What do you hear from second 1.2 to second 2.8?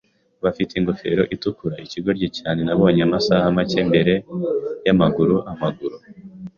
itukura- ikigoryi cyane